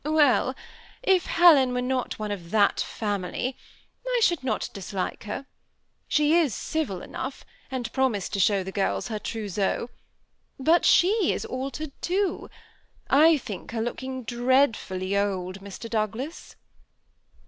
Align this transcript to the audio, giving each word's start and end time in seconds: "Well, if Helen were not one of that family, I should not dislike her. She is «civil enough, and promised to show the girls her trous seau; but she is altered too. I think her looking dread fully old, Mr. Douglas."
"Well, 0.03 0.55
if 1.03 1.27
Helen 1.27 1.75
were 1.75 1.79
not 1.83 2.17
one 2.17 2.31
of 2.31 2.49
that 2.49 2.79
family, 2.79 3.55
I 4.03 4.19
should 4.23 4.43
not 4.43 4.67
dislike 4.73 5.25
her. 5.25 5.45
She 6.07 6.33
is 6.33 6.55
«civil 6.55 7.03
enough, 7.03 7.45
and 7.69 7.93
promised 7.93 8.33
to 8.33 8.39
show 8.39 8.63
the 8.63 8.71
girls 8.71 9.09
her 9.09 9.19
trous 9.19 9.59
seau; 9.59 9.89
but 10.59 10.85
she 10.85 11.31
is 11.31 11.45
altered 11.45 11.91
too. 12.01 12.49
I 13.11 13.37
think 13.37 13.73
her 13.73 13.81
looking 13.83 14.23
dread 14.23 14.75
fully 14.75 15.15
old, 15.15 15.59
Mr. 15.61 15.87
Douglas." 15.87 16.55